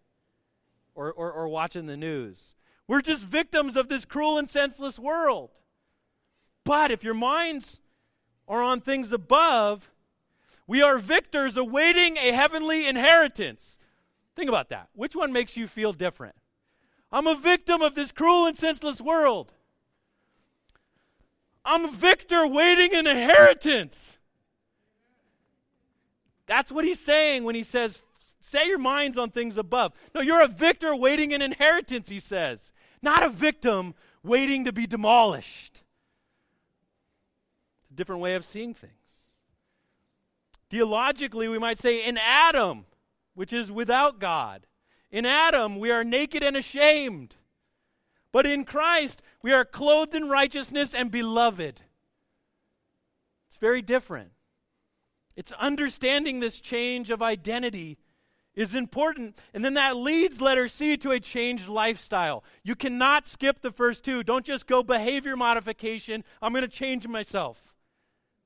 [0.94, 2.54] Or, or, or watching the news.
[2.86, 5.50] We're just victims of this cruel and senseless world.
[6.64, 7.80] But if your minds
[8.48, 9.90] are on things above,
[10.66, 13.78] we are victors awaiting a heavenly inheritance.
[14.36, 14.88] Think about that.
[14.94, 16.34] Which one makes you feel different?
[17.12, 19.52] I'm a victim of this cruel and senseless world.
[21.64, 24.18] I'm a victor waiting an inheritance.
[26.46, 28.00] That's what he's saying when he says,
[28.40, 29.92] Set your minds on things above.
[30.14, 32.72] No, you're a victor waiting an inheritance, he says,
[33.02, 35.82] not a victim waiting to be demolished.
[37.82, 38.94] It's a different way of seeing things.
[40.68, 42.86] Theologically, we might say in Adam,
[43.34, 44.66] which is without God.
[45.10, 47.36] In Adam, we are naked and ashamed.
[48.32, 51.82] But in Christ, we are clothed in righteousness and beloved.
[53.48, 54.30] It's very different.
[55.34, 57.98] It's understanding this change of identity
[58.54, 59.36] is important.
[59.54, 62.44] And then that leads letter C to a changed lifestyle.
[62.62, 64.22] You cannot skip the first two.
[64.22, 66.24] Don't just go behavior modification.
[66.42, 67.74] I'm going to change myself.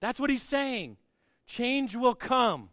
[0.00, 0.98] That's what he's saying.
[1.46, 2.70] Change will come.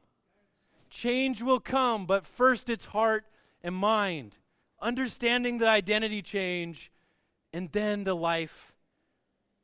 [0.89, 3.25] Change will come, but first it's heart
[3.63, 4.37] and mind.
[4.81, 6.91] Understanding the identity change,
[7.53, 8.73] and then the life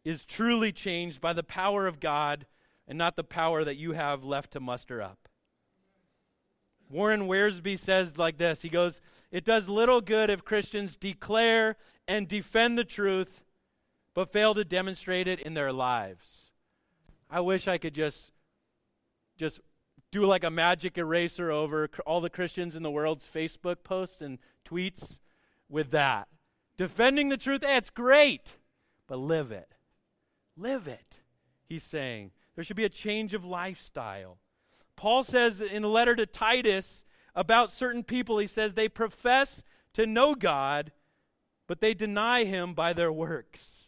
[0.06, 2.46] is truly changed by the power of God
[2.88, 5.27] and not the power that you have left to muster up.
[6.90, 12.28] Warren Wiersbe says like this He goes, It does little good if Christians declare and
[12.28, 13.46] defend the truth,
[14.14, 16.52] but fail to demonstrate it in their lives.
[17.30, 18.32] I wish I could just
[19.38, 19.60] just
[20.12, 24.40] do like a magic eraser over all the Christians in the world's Facebook posts and
[24.66, 25.20] tweets
[25.70, 26.28] with that.
[26.78, 28.58] Defending the truth, it's great,
[29.08, 29.74] but live it.
[30.56, 31.20] Live it,
[31.68, 32.32] he's saying.
[32.56, 34.38] There should be a change of lifestyle.
[34.98, 40.06] Paul says in a letter to Titus about certain people, he says they profess to
[40.06, 40.92] know God,
[41.68, 43.88] but they deny him by their works.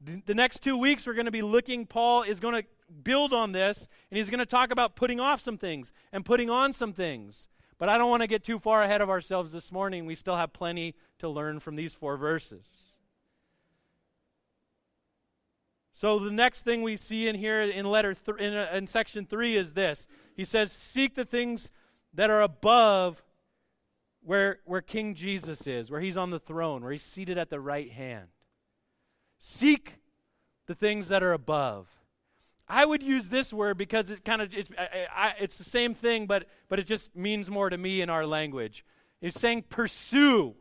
[0.00, 2.68] The, the next two weeks, we're going to be looking, Paul is going to
[3.02, 6.50] build on this, and he's going to talk about putting off some things and putting
[6.50, 7.48] on some things.
[7.78, 10.04] But I don't want to get too far ahead of ourselves this morning.
[10.04, 12.91] We still have plenty to learn from these four verses.
[15.94, 19.26] So the next thing we see in here in letter th- in, uh, in section
[19.26, 20.06] 3 is this.
[20.34, 21.70] He says seek the things
[22.14, 23.22] that are above
[24.22, 27.60] where where King Jesus is, where he's on the throne, where he's seated at the
[27.60, 28.28] right hand.
[29.38, 29.96] Seek
[30.66, 31.88] the things that are above.
[32.68, 36.78] I would use this word because it kind of it's the same thing, but but
[36.78, 38.84] it just means more to me in our language.
[39.20, 40.54] It's saying pursue,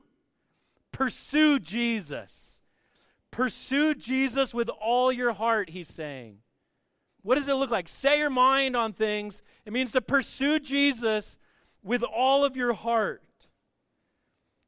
[0.92, 2.61] pursue Jesus,
[3.32, 5.70] pursue Jesus with all your heart.
[5.70, 6.38] He's saying,
[7.24, 7.88] what does it look like?
[7.88, 9.42] Set your mind on things.
[9.66, 11.38] It means to pursue Jesus
[11.84, 13.24] with all of your heart.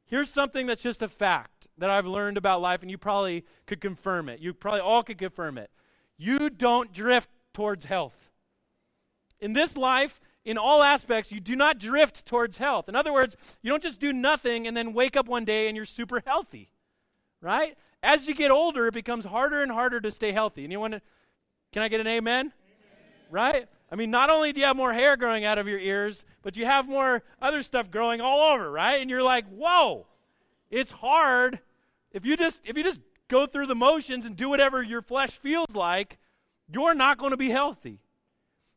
[0.06, 3.80] Here's something that's just a fact that I've learned about life, and you probably could
[3.80, 4.38] confirm it.
[4.40, 5.70] You probably all could confirm it.
[6.16, 8.30] You don't drift towards health.
[9.40, 12.88] In this life, in all aspects, you do not drift towards health.
[12.88, 15.76] In other words, you don't just do nothing and then wake up one day and
[15.76, 16.70] you're super healthy,
[17.40, 17.76] right?
[18.04, 20.62] As you get older, it becomes harder and harder to stay healthy.
[20.62, 21.00] Anyone,
[21.72, 22.38] can I get an amen?
[22.38, 22.52] amen?
[23.30, 23.66] Right?
[23.90, 26.54] I mean, not only do you have more hair growing out of your ears, but
[26.54, 29.00] you have more other stuff growing all over, right?
[29.00, 30.06] And you're like, whoa,
[30.70, 31.60] it's hard.
[32.12, 35.30] If you just if you just go through the motions and do whatever your flesh
[35.30, 36.18] feels like,
[36.70, 38.00] you're not going to be healthy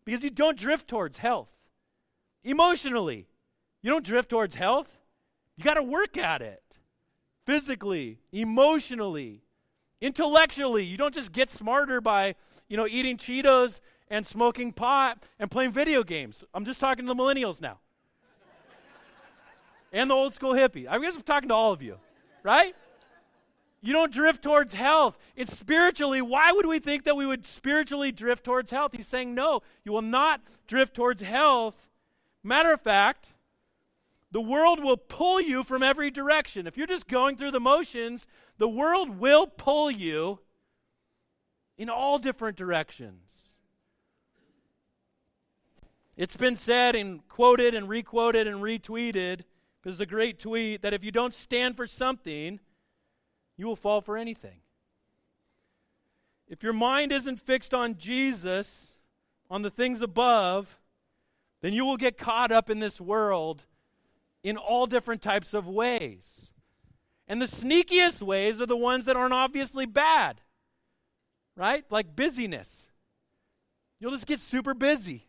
[0.05, 1.49] because you don't drift towards health.
[2.45, 3.27] Emotionally,
[3.81, 4.99] you don't drift towards health.
[5.57, 6.63] You got to work at it
[7.47, 9.41] physically, emotionally,
[10.01, 10.83] intellectually.
[10.83, 12.35] You don't just get smarter by,
[12.67, 13.79] you know, eating Cheetos
[14.09, 16.43] and smoking pot and playing video games.
[16.53, 17.79] I'm just talking to the millennials now.
[19.93, 20.87] and the old school hippie.
[20.89, 21.97] I guess I'm talking to all of you,
[22.43, 22.75] right?
[23.81, 25.17] You don't drift towards health.
[25.37, 26.21] It's spiritually.
[26.21, 28.91] Why would we think that we would spiritually drift towards health?
[28.93, 31.87] He's saying, no, you will not drift towards health.
[32.43, 33.31] Matter of fact,
[34.31, 36.67] the world will pull you from every direction.
[36.67, 40.39] If you're just going through the motions, the world will pull you
[41.77, 43.21] in all different directions.
[46.17, 49.41] It's been said and quoted and requoted and retweeted.
[49.83, 52.59] This is a great tweet that if you don't stand for something,
[53.55, 54.59] you will fall for anything.
[56.49, 58.95] If your mind isn't fixed on Jesus,
[59.49, 60.79] on the things above,
[61.61, 63.65] then you will get caught up in this world
[64.47, 66.53] in all different types of ways.
[67.27, 70.39] And the sneakiest ways are the ones that aren't obviously bad,
[71.57, 71.83] right?
[71.89, 72.87] Like busyness.
[73.99, 75.27] You'll just get super busy,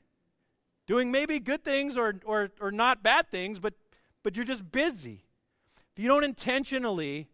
[0.87, 3.75] doing maybe good things or, or, or not bad things, but,
[4.23, 5.25] but you're just busy.
[5.97, 7.27] If you don't intentionally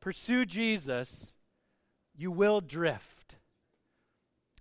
[0.00, 1.32] pursue Jesus,
[2.16, 3.36] you will drift.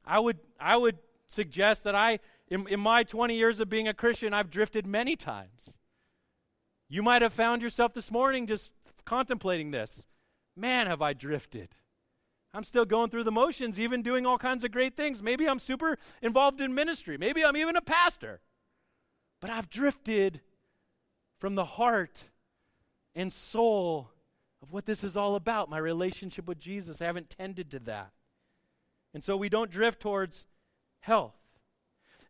[0.06, 3.94] I would, I would suggest that I, in, in my 20 years of being a
[3.96, 5.79] Christian, I've drifted many times.
[6.90, 8.72] You might have found yourself this morning just
[9.06, 10.08] contemplating this.
[10.56, 11.70] Man, have I drifted.
[12.54, 15.22] I'm still going through the motions, even doing all kinds of great things.
[15.22, 17.18] Maybe I'm super involved in ministry.
[17.18, 18.42] Maybe I'm even a pastor.
[19.40, 20.42] But I've drifted
[21.38, 22.24] from the heart
[23.16, 24.10] and soul
[24.62, 27.02] of what this is all about my relationship with Jesus.
[27.02, 28.12] I haven't tended to that.
[29.14, 30.46] And so we don't drift towards
[31.02, 31.36] health.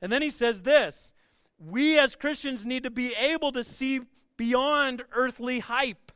[0.01, 1.13] And then he says this
[1.57, 4.01] we as Christians need to be able to see
[4.39, 6.13] beyond earthly hype.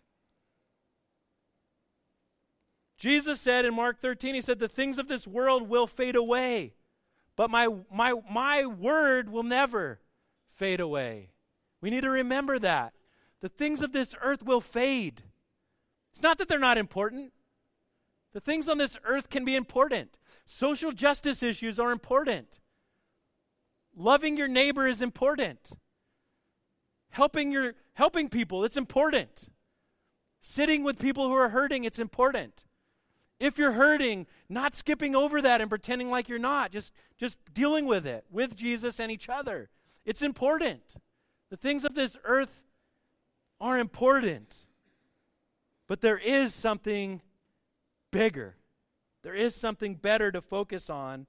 [2.97, 6.73] Jesus said in Mark 13, he said, The things of this world will fade away,
[7.35, 9.99] but my, my, my word will never
[10.49, 11.31] fade away.
[11.81, 12.93] We need to remember that.
[13.41, 15.23] The things of this earth will fade.
[16.13, 17.33] It's not that they're not important.
[18.31, 20.15] The things on this earth can be important.
[20.45, 22.61] Social justice issues are important.
[23.93, 25.73] Loving your neighbor is important.
[27.09, 29.49] Helping your helping people, it's important.
[30.41, 32.65] Sitting with people who are hurting, it's important.
[33.39, 37.85] If you're hurting, not skipping over that and pretending like you're not, just just dealing
[37.85, 39.69] with it with Jesus and each other.
[40.05, 40.95] It's important.
[41.49, 42.63] The things of this earth
[43.59, 44.65] are important.
[45.87, 47.21] But there is something
[48.11, 48.55] bigger.
[49.23, 51.27] There is something better to focus on.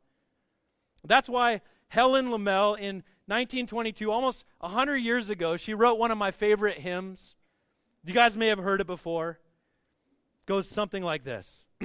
[1.05, 6.31] That's why Helen Lemmel in 1922, almost 100 years ago, she wrote one of my
[6.31, 7.37] favorite hymns.
[8.05, 9.39] You guys may have heard it before.
[10.43, 11.67] It goes something like this.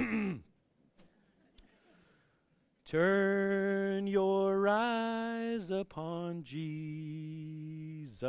[2.84, 8.20] Turn your eyes upon Jesus.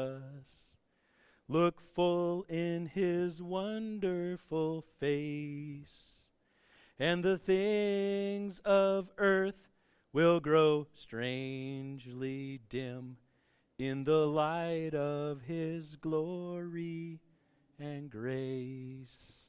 [1.49, 6.29] Look full in his wonderful face,
[6.97, 9.70] and the things of earth
[10.13, 13.17] will grow strangely dim
[13.79, 17.19] in the light of his glory
[17.79, 19.47] and grace.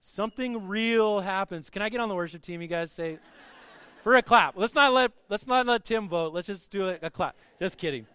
[0.00, 1.70] Something real happens.
[1.70, 2.62] Can I get on the worship team?
[2.62, 3.18] You guys say
[4.02, 4.54] for a clap.
[4.56, 6.32] Let's not let let's not let Tim vote.
[6.32, 7.36] Let's just do a, a clap.
[7.58, 8.06] Just kidding.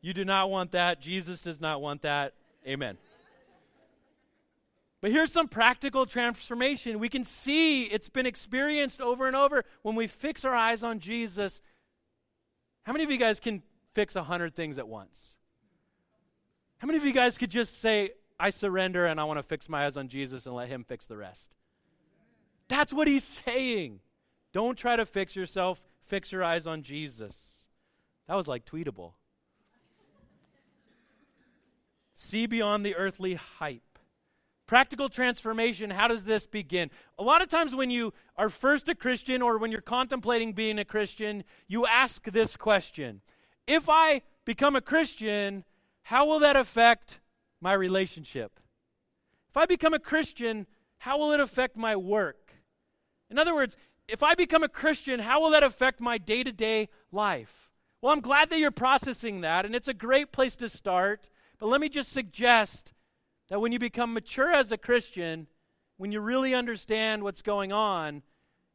[0.00, 1.00] You do not want that.
[1.00, 2.34] Jesus does not want that.
[2.66, 2.98] Amen.
[5.02, 7.00] But here's some practical transformation.
[7.00, 11.00] We can see it's been experienced over and over when we fix our eyes on
[11.00, 11.60] Jesus.
[12.84, 13.62] How many of you guys can
[13.94, 15.34] fix a hundred things at once?
[16.78, 19.68] How many of you guys could just say, I surrender and I want to fix
[19.68, 21.50] my eyes on Jesus and let Him fix the rest?
[22.68, 23.98] That's what He's saying.
[24.52, 27.66] Don't try to fix yourself, fix your eyes on Jesus.
[28.28, 29.14] That was like tweetable.
[32.14, 33.91] See beyond the earthly hype.
[34.66, 36.90] Practical transformation, how does this begin?
[37.18, 40.78] A lot of times when you are first a Christian or when you're contemplating being
[40.78, 43.20] a Christian, you ask this question
[43.66, 45.64] If I become a Christian,
[46.04, 47.20] how will that affect
[47.60, 48.60] my relationship?
[49.50, 50.66] If I become a Christian,
[50.98, 52.54] how will it affect my work?
[53.30, 53.76] In other words,
[54.08, 57.70] if I become a Christian, how will that affect my day to day life?
[58.00, 61.28] Well, I'm glad that you're processing that, and it's a great place to start.
[61.58, 62.92] But let me just suggest
[63.52, 65.46] that when you become mature as a Christian,
[65.98, 68.22] when you really understand what's going on,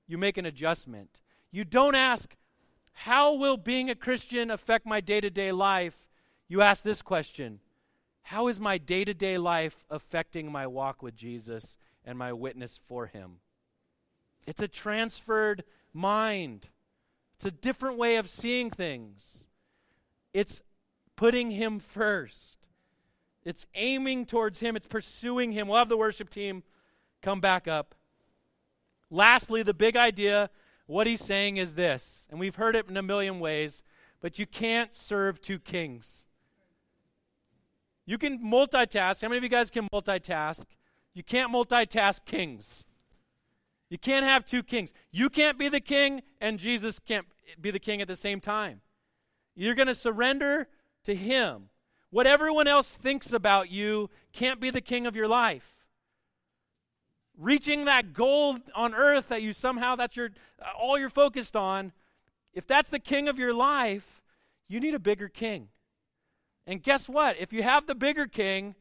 [0.05, 1.19] you make an adjustment.
[1.49, 2.35] You don't ask,
[2.93, 6.07] How will being a Christian affect my day to day life?
[6.47, 7.59] You ask this question
[8.21, 11.75] How is my day to day life affecting my walk with Jesus
[12.05, 13.37] and my witness for Him?
[14.45, 16.69] It's a transferred mind.
[17.37, 19.47] It's a different way of seeing things.
[20.35, 20.61] It's
[21.15, 22.56] putting Him first.
[23.47, 24.75] It's aiming towards Him.
[24.75, 25.69] It's pursuing Him.
[25.69, 26.63] We'll have the worship team
[27.21, 27.95] come back up.
[29.09, 30.49] Lastly, the big idea,
[30.85, 33.83] what he's saying is this, and we've heard it in a million ways,
[34.19, 36.25] but you can't serve two kings.
[38.05, 39.21] You can multitask.
[39.21, 40.65] How many of you guys can multitask?
[41.13, 42.83] You can't multitask kings.
[43.89, 44.91] You can't have two kings.
[45.09, 47.25] You can't be the king, and Jesus can't
[47.61, 48.81] be the king at the same time.
[49.55, 50.67] You're going to surrender
[51.05, 51.69] to Him.
[52.09, 55.75] What everyone else thinks about you can't be the king of your life.
[57.37, 60.29] Reaching that goal on earth that you somehow, that's your,
[60.61, 61.91] uh, all you're focused on,
[62.53, 64.21] if that's the king of your life,
[64.67, 65.69] you need a bigger king.
[66.65, 67.37] And guess what?
[67.39, 68.75] If you have the bigger king,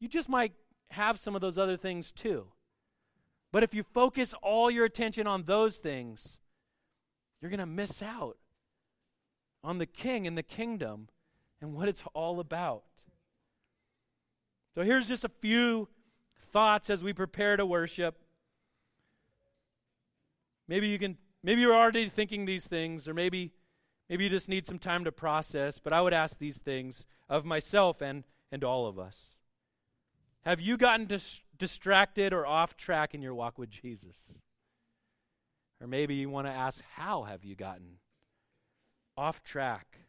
[0.00, 0.52] you just might
[0.90, 2.46] have some of those other things too.
[3.52, 6.38] But if you focus all your attention on those things,
[7.40, 8.38] you're going to miss out
[9.62, 11.08] on the king and the kingdom
[11.62, 12.82] and what it's all about.
[14.74, 15.88] So here's just a few
[16.50, 18.18] thoughts as we prepare to worship.
[20.66, 23.52] Maybe you can maybe you're already thinking these things or maybe
[24.08, 27.44] maybe you just need some time to process, but I would ask these things of
[27.44, 29.38] myself and and all of us.
[30.42, 34.34] Have you gotten dis- distracted or off track in your walk with Jesus?
[35.80, 37.98] Or maybe you want to ask, how have you gotten
[39.16, 40.01] off track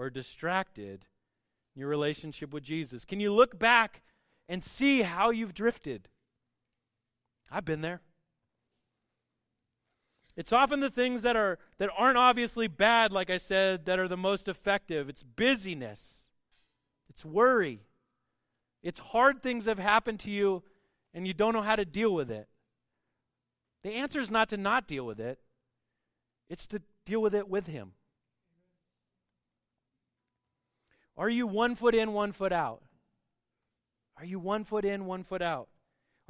[0.00, 1.06] or distracted
[1.76, 3.04] in your relationship with Jesus?
[3.04, 4.00] Can you look back
[4.48, 6.08] and see how you've drifted?
[7.50, 8.00] I've been there.
[10.36, 14.08] It's often the things that are that aren't obviously bad like I said that are
[14.08, 15.10] the most effective.
[15.10, 16.30] It's busyness.
[17.10, 17.82] It's worry.
[18.82, 20.62] It's hard things have happened to you
[21.12, 22.48] and you don't know how to deal with it.
[23.82, 25.40] The answer is not to not deal with it,
[26.48, 27.92] it's to deal with it with Him.
[31.20, 32.80] Are you one foot in, one foot out?
[34.16, 35.68] Are you one foot in, one foot out?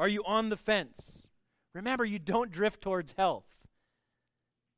[0.01, 1.31] Are you on the fence?
[1.75, 3.47] Remember, you don't drift towards health.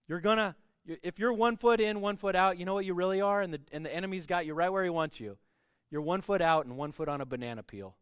[0.06, 0.54] You're going to,
[1.02, 3.40] if you're one foot in, one foot out, you know what you really are?
[3.40, 5.38] And the, and the enemy's got you right where he wants you.
[5.90, 7.96] You're one foot out and one foot on a banana peel.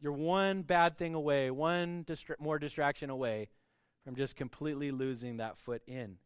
[0.00, 3.50] You're one bad thing away, one distra- more distraction away
[4.02, 6.16] from just completely losing that foot in.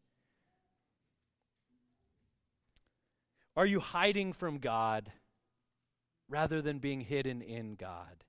[3.55, 5.11] Are you hiding from God
[6.27, 8.23] rather than being hidden in God?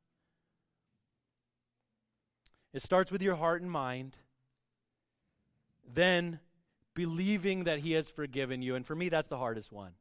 [2.73, 4.19] It starts with your heart and mind,
[5.87, 6.41] then
[6.95, 8.75] believing that He has forgiven you.
[8.75, 9.93] And for me, that's the hardest one.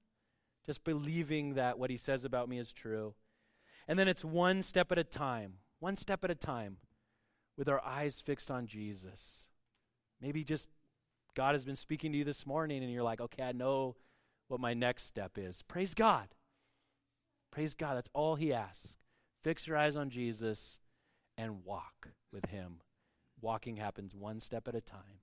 [0.66, 3.16] Just believing that what he says about me is true.
[3.88, 6.78] And then it's one step at a time, one step at a time,
[7.58, 9.48] with our eyes fixed on Jesus,
[10.24, 10.70] Maybe just
[11.36, 13.98] God has been speaking to you this morning and you're like, okay, I know
[14.48, 15.62] what my next step is.
[15.64, 16.28] Praise God.
[17.52, 17.98] Praise God.
[17.98, 18.98] That's all He asks.
[19.44, 20.80] Fix your eyes on Jesus
[21.38, 22.82] and walk with Him.
[23.42, 25.20] Walking happens one step at a time.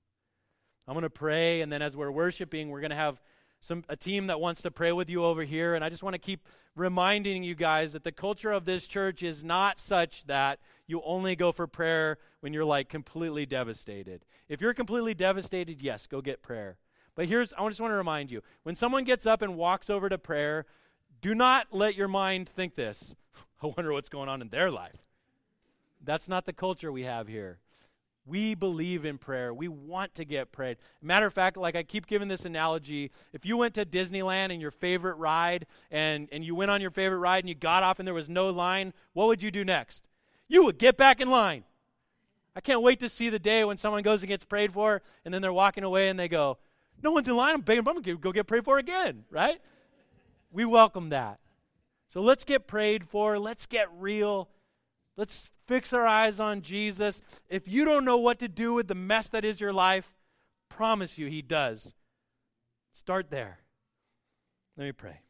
[0.86, 3.20] I'm going to pray, and then as we're worshiping, we're going to have
[3.60, 6.14] some a team that wants to pray with you over here and i just want
[6.14, 10.58] to keep reminding you guys that the culture of this church is not such that
[10.86, 16.06] you only go for prayer when you're like completely devastated if you're completely devastated yes
[16.06, 16.78] go get prayer
[17.14, 20.08] but here's i just want to remind you when someone gets up and walks over
[20.08, 20.66] to prayer
[21.20, 23.14] do not let your mind think this
[23.62, 25.04] i wonder what's going on in their life
[26.02, 27.58] that's not the culture we have here
[28.26, 29.52] we believe in prayer.
[29.52, 30.76] We want to get prayed.
[31.02, 34.60] Matter of fact, like I keep giving this analogy, if you went to Disneyland and
[34.60, 37.98] your favorite ride and, and you went on your favorite ride and you got off
[37.98, 40.06] and there was no line, what would you do next?
[40.48, 41.64] You would get back in line.
[42.54, 45.32] I can't wait to see the day when someone goes and gets prayed for and
[45.32, 46.58] then they're walking away and they go,
[47.02, 47.54] No one's in line.
[47.54, 49.60] I'm, begging, I'm going to go get prayed for again, right?
[50.52, 51.40] We welcome that.
[52.12, 53.38] So let's get prayed for.
[53.38, 54.48] Let's get real.
[55.16, 57.22] Let's fix our eyes on Jesus.
[57.48, 60.12] If you don't know what to do with the mess that is your life,
[60.68, 61.94] promise you he does.
[62.92, 63.60] Start there.
[64.76, 65.20] Let me pray.